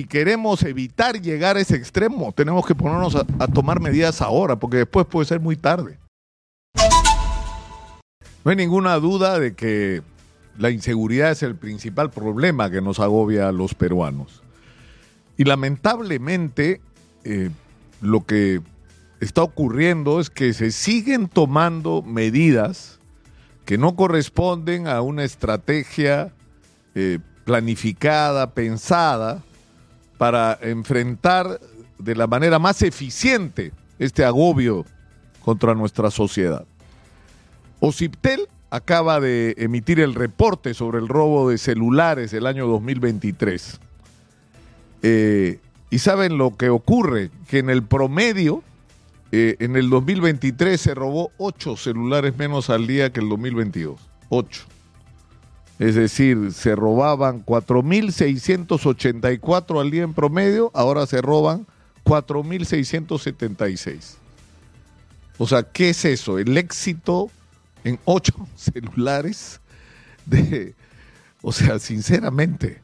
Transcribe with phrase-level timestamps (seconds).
[0.00, 4.78] si queremos evitar llegar a ese extremo, tenemos que ponernos a, tomar medidas ahora, porque
[4.78, 5.98] después puede ser muy tarde.
[8.42, 10.00] No hay ninguna duda de que
[10.56, 14.42] la inseguridad es el principal problema que nos agobia a los peruanos.
[15.36, 16.80] Y lamentablemente
[17.24, 17.50] eh,
[18.00, 18.62] lo que
[19.20, 23.00] está ocurriendo es que se siguen tomando medidas
[23.66, 26.32] que no corresponden a una estrategia
[26.94, 29.42] eh, planificada, pensada,
[30.20, 31.58] para enfrentar
[31.98, 34.84] de la manera más eficiente este agobio
[35.42, 36.66] contra nuestra sociedad.
[37.80, 43.80] Ociptel acaba de emitir el reporte sobre el robo de celulares del año 2023.
[45.04, 48.62] Eh, y saben lo que ocurre, que en el promedio,
[49.32, 53.98] eh, en el 2023 se robó 8 celulares menos al día que el 2022.
[54.28, 54.66] 8.
[55.80, 61.66] Es decir, se robaban 4.684 al día en promedio, ahora se roban
[62.04, 64.14] 4.676.
[65.38, 66.38] O sea, ¿qué es eso?
[66.38, 67.30] El éxito
[67.82, 69.60] en ocho celulares
[71.42, 72.80] o sea, sinceramente,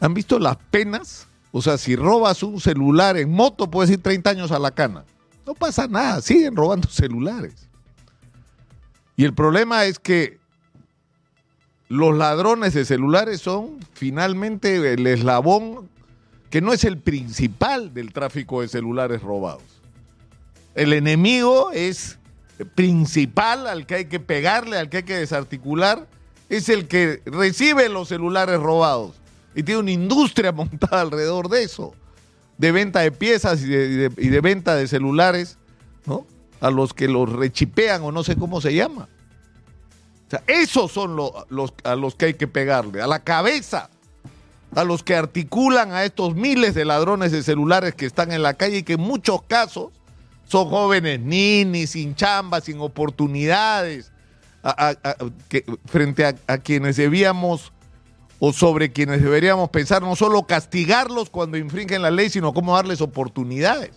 [0.00, 1.26] ¿han visto las penas?
[1.50, 5.04] O sea, si robas un celular en moto, puedes ir 30 años a la cana.
[5.46, 7.54] No pasa nada, siguen robando celulares.
[9.16, 10.37] Y el problema es que
[11.88, 15.88] los ladrones de celulares son finalmente el eslabón
[16.50, 19.62] que no es el principal del tráfico de celulares robados.
[20.74, 22.18] El enemigo es
[22.74, 26.06] principal al que hay que pegarle, al que hay que desarticular,
[26.48, 29.14] es el que recibe los celulares robados
[29.54, 31.94] y tiene una industria montada alrededor de eso,
[32.56, 35.58] de venta de piezas y de, venta de celulares,
[36.06, 36.26] ¿no?
[36.60, 39.08] A los que los rechipean o no sé cómo se llama.
[40.28, 41.32] O sea, esos son los,
[41.84, 43.88] a los que hay que pegarle, a la cabeza,
[44.74, 48.52] a los que articulan a estos miles de ladrones de celulares que están en la
[48.52, 49.90] calle y que en muchos casos
[50.44, 54.12] son jóvenes ninis, sin chamba, sin oportunidades,
[55.48, 57.72] que, frente a, quienes debíamos
[58.38, 63.00] o sobre quienes deberíamos pensar no solo castigarlos cuando infringen la ley, sino cómo darles
[63.00, 63.92] oportunidades.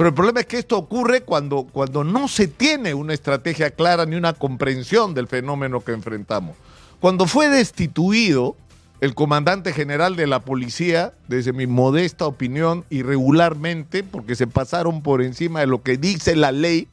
[0.00, 4.06] Pero el problema es que esto ocurre cuando, cuando no se tiene una estrategia clara
[4.06, 6.56] ni una comprensión del fenómeno que enfrentamos.
[7.00, 8.56] Cuando fue destituido
[9.02, 15.20] el comandante general de la policía, desde mi modesta opinión, irregularmente, porque se pasaron por
[15.20, 16.88] encima de lo que dice la ley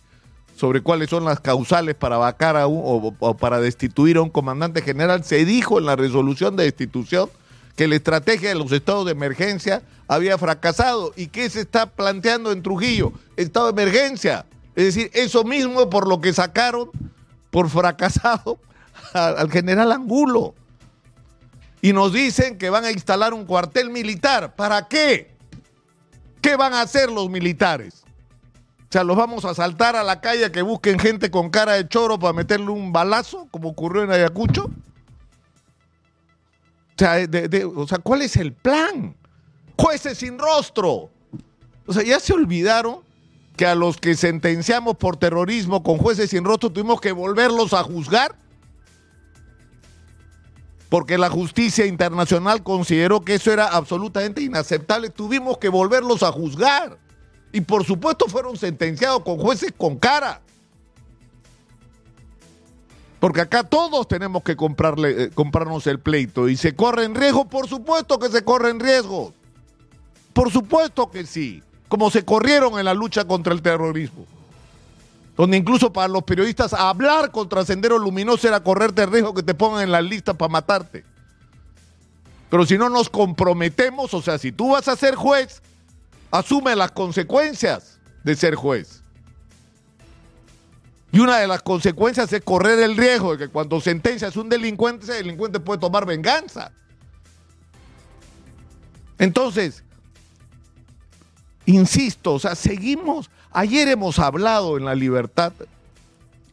[0.58, 4.82] sobre cuáles son las causales para vacar a un, o, para destituir a un comandante
[4.82, 7.30] general, se dijo en la resolución de destitución
[7.78, 11.14] que la estrategia de los estados de emergencia había fracasado.
[11.16, 13.14] ¿Y qué se está planteando en Trujillo?
[13.38, 14.46] Estado de emergencia.
[14.76, 16.90] Es decir, eso mismo por lo que sacaron
[17.52, 18.60] por fracasado
[19.14, 20.56] al general Angulo
[21.82, 24.56] y nos dicen que van a instalar un cuartel militar.
[24.56, 25.36] ¿Para qué?
[26.42, 28.04] ¿Qué van a hacer los militares?
[28.90, 31.88] O sea, los vamos a saltar a la calle que busquen gente con cara de
[31.88, 34.72] choro para meterle un balazo, como ocurrió en Ayacucho.
[36.98, 37.18] O sea,
[37.76, 39.16] o sea, ¿cuál es el plan?
[39.78, 41.10] Jueces sin rostro.
[41.86, 43.02] O sea, ya se olvidaron
[43.56, 47.84] que a los que sentenciamos por terrorismo con jueces sin rostro tuvimos que volverlos a
[47.84, 48.36] juzgar
[50.90, 55.10] porque la justicia internacional consideró que eso era absolutamente inaceptable.
[55.10, 56.98] Tuvimos que volverlos a juzgar.
[57.52, 60.42] Y por supuesto fueron sentenciados con jueces con cara.
[63.20, 66.50] Porque acá todos tenemos que comprarle, eh, comprarnos el pleito.
[66.50, 67.48] ¿Y se corren riesgos?
[67.48, 69.34] Por supuesto que se corren riesgos.
[70.34, 71.64] Por supuesto que sí.
[71.88, 74.26] Como se corrieron en la lucha contra el terrorismo
[75.38, 79.54] donde incluso para los periodistas hablar contra Sendero Luminoso era correrte el riesgo que te
[79.54, 81.06] pongan en la lista para matarte.
[82.50, 85.62] Pero si no nos comprometemos, o sea, si tú vas a ser juez,
[86.32, 89.04] asume las consecuencias de ser juez.
[91.12, 95.06] Y una de las consecuencias es correr el riesgo de que cuando sentencias un delincuente,
[95.06, 96.72] ese delincuente puede tomar venganza.
[99.18, 99.84] Entonces,
[101.66, 105.52] insisto, o sea, seguimos Ayer hemos hablado en La Libertad,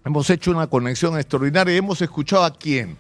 [0.06, 2.96] hemos hecho una conexión extraordinaria y hemos escuchado a quién.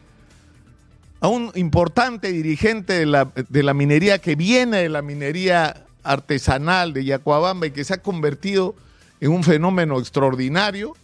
[1.20, 6.92] A un importante dirigente de la, de la minería que viene de la minería artesanal
[6.92, 8.74] de Yacuabamba y que se ha convertido
[9.20, 10.94] en un fenómeno extraordinario,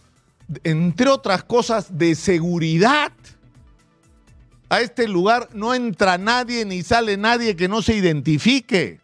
[0.63, 3.11] entre otras cosas de seguridad.
[4.69, 8.99] A este lugar no entra nadie ni sale nadie que no se identifique.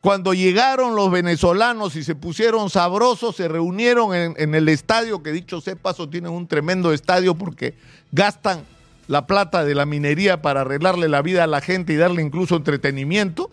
[0.00, 5.62] Cuando llegaron los venezolanos y se pusieron sabrosos, se reunieron en, el estadio, que dicho
[5.62, 7.74] sea paso, tienen un tremendo estadio porque
[8.12, 8.64] gastan
[9.08, 12.56] la plata de la minería para arreglarle la vida a la gente y darle incluso
[12.56, 13.50] entretenimiento.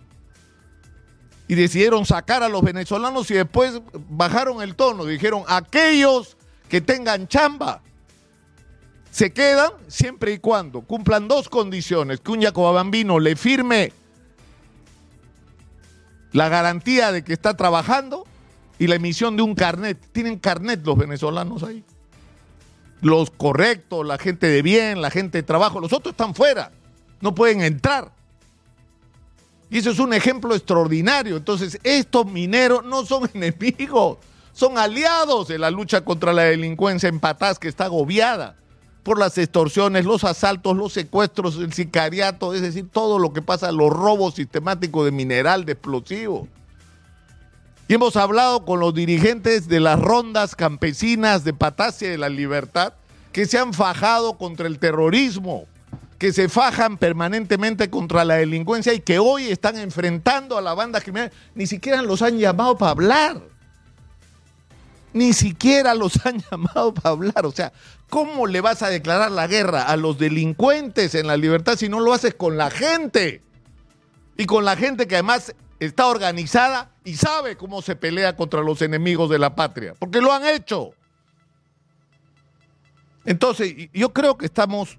[1.48, 5.06] Y decidieron sacar a los venezolanos y después bajaron el tono.
[5.06, 6.36] Dijeron, aquellos
[6.72, 7.82] que tengan chamba
[9.10, 12.20] se quedan siempre y cuando cumplan dos condiciones.
[12.20, 13.92] Que un Bambino le firme
[16.32, 18.24] la garantía de que está trabajando
[18.78, 19.98] y la emisión de un carnet.
[20.12, 21.84] Tienen carnet los venezolanos ahí
[23.02, 26.72] los correctos, la gente de bien, la gente de trabajo, los otros están fuera,
[27.20, 28.12] no pueden entrar.
[29.68, 31.36] Y eso es un ejemplo extraordinario.
[31.36, 34.16] Entonces, estos mineros no son enemigos,
[34.52, 38.56] son aliados de la lucha contra la delincuencia en Patás, que está agobiada
[39.02, 43.72] por las extorsiones, los asaltos, los secuestros, el sicariato, es decir, todo lo que pasa,
[43.72, 46.48] los robos sistemáticos de mineral, de explosivos.
[47.88, 52.94] Y hemos hablado con los dirigentes de las rondas campesinas de Patasia de la Libertad
[53.32, 55.66] que se han fajado contra el terrorismo,
[56.18, 61.00] que se fajan permanentemente contra la delincuencia y que hoy están enfrentando a la banda
[61.00, 61.32] criminal.
[61.54, 63.42] Ni siquiera los han llamado para hablar.
[65.12, 67.46] Ni siquiera los han llamado para hablar.
[67.46, 67.72] O sea,
[68.08, 72.00] ¿cómo le vas a declarar la guerra a los delincuentes en la libertad si no
[72.00, 73.42] lo haces con la gente?
[74.36, 78.82] Y con la gente que además está organizada y sabe cómo se pelea contra los
[78.82, 80.92] enemigos de la patria, porque lo han hecho.
[83.24, 84.98] Entonces, yo creo que estamos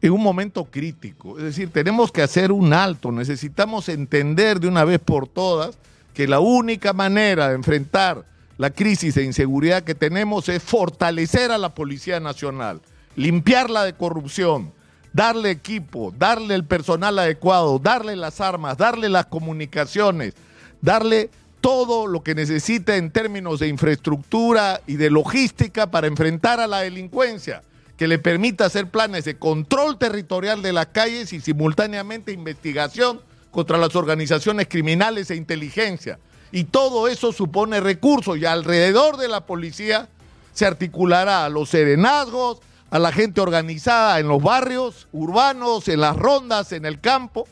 [0.00, 4.84] en un momento crítico, es decir, tenemos que hacer un alto, necesitamos entender de una
[4.84, 5.76] vez por todas
[6.14, 8.24] que la única manera de enfrentar
[8.58, 12.80] la crisis de inseguridad que tenemos es fortalecer a la Policía Nacional,
[13.14, 14.72] limpiarla de corrupción,
[15.12, 20.34] darle equipo, darle el personal adecuado, darle las armas, darle las comunicaciones,
[20.82, 26.66] darle todo lo que necesita en términos de infraestructura y de logística para enfrentar a
[26.66, 27.62] la delincuencia,
[27.96, 33.20] que le permita hacer planes de control territorial de las calles y simultáneamente investigación
[33.52, 36.18] contra las organizaciones criminales e inteligencia.
[36.50, 40.08] Y todo eso supone recursos y alrededor de la policía
[40.52, 42.58] se articulará a los serenazgos,
[42.90, 47.46] a la gente organizada en los barrios urbanos, en las rondas, en el campo.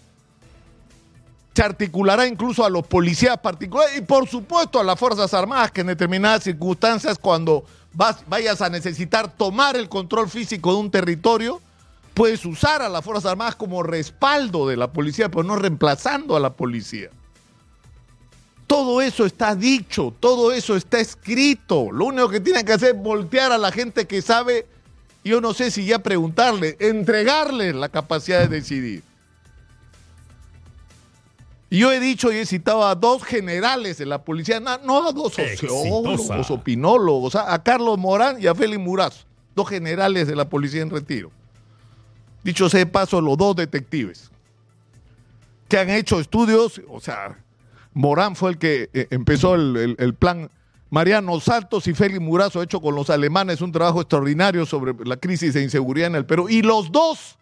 [1.54, 5.82] Se articulará incluso a los policías particulares y por supuesto a las Fuerzas Armadas que
[5.82, 7.64] en determinadas circunstancias cuando
[8.26, 11.60] vayas a necesitar tomar el control físico de un territorio,
[12.12, 16.40] puedes usar a las Fuerzas Armadas como respaldo de la policía, pero no reemplazando a
[16.40, 17.10] la policía.
[18.76, 21.90] Todo eso está dicho, todo eso está escrito.
[21.90, 24.66] Lo único que tienen que hacer es voltear a la gente que sabe
[25.24, 29.02] yo no sé si ya preguntarle, entregarle la capacidad de decidir.
[31.70, 35.12] Y yo he dicho y he citado a dos generales de la policía, no, a
[35.12, 40.82] dos sociólogos, opinólogos, a Carlos Morán y a Félix Muraz, dos generales de la policía
[40.82, 41.32] en retiro.
[42.44, 44.30] Dicho sea de paso, los dos detectives
[45.66, 47.36] que han hecho estudios, o sea,
[47.96, 50.50] Morán fue el que eh, empezó el plan
[50.90, 55.54] Mariano Saltos y Félix Murazo hecho con los alemanes un trabajo extraordinario sobre la crisis
[55.54, 56.46] de inseguridad en el Perú.
[56.50, 57.38] Y los dos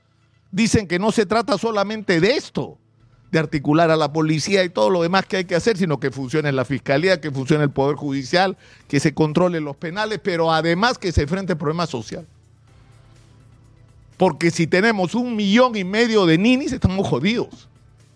[0.52, 2.78] dicen que no se trata solamente de esto,
[3.32, 6.12] de articular a la policía y todo lo demás que hay que hacer, sino que
[6.12, 8.56] funcione la fiscalía, que funcione el Poder Judicial,
[8.86, 12.28] que se controlen los penales, pero además que se enfrente el problema social.
[14.16, 17.68] Porque si tenemos un millón y medio de ninis, estamos jodidos.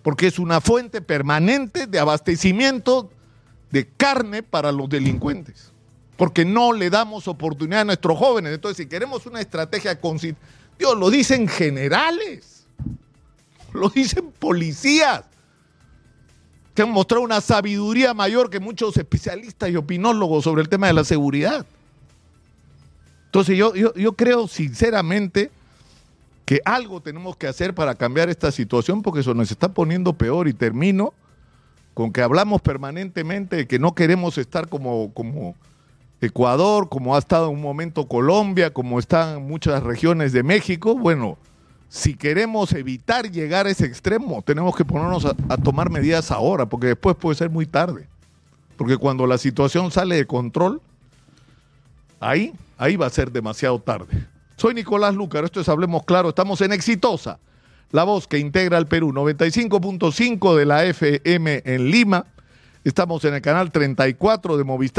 [0.03, 3.11] Porque es una fuente permanente de abastecimiento
[3.71, 5.73] de carne para los delincuentes,
[6.17, 8.55] porque no le damos oportunidad a nuestros jóvenes.
[8.55, 10.41] Entonces, si queremos una estrategia consistente,
[10.79, 12.67] Dios, lo dicen generales,
[13.73, 15.25] lo dicen policías,
[16.75, 20.93] que han mostrado una sabiduría mayor que muchos especialistas y opinólogos sobre el tema de
[20.93, 21.67] la seguridad.
[23.27, 25.51] Entonces, yo, yo, yo creo sinceramente
[26.49, 30.49] que algo tenemos que hacer para cambiar esta situación, porque eso nos está poniendo peor
[30.49, 31.13] y termino
[31.93, 35.55] con que hablamos permanentemente de que no queremos estar como, como
[36.23, 41.37] Ecuador, como ha estado en un momento Colombia, como están muchas regiones de México, bueno,
[41.91, 46.65] si queremos evitar llegar a ese extremo, tenemos que ponernos a, a, tomar medidas ahora,
[46.65, 48.09] porque después puede ser muy tarde.
[48.79, 50.81] Porque cuando la situación sale de control,
[52.21, 54.27] ahí, ahí va a ser demasiado tarde.
[54.59, 57.39] Soy Nicolás Lucar, esto es Hablemos Claro, estamos en Exitosa
[57.93, 62.27] la voz que integra al Perú, 95.5 de la FM en Lima.
[62.85, 64.97] Estamos en el canal 34 de Movistar.